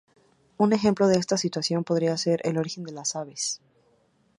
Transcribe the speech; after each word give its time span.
Un 0.57 0.73
ejemplo 0.73 1.07
de 1.07 1.19
esta 1.19 1.37
situación 1.37 1.83
podría 1.83 2.17
ser 2.17 2.41
el 2.43 2.57
origen 2.57 2.85
de 2.85 2.91
las 2.91 3.15
aves. 3.15 3.61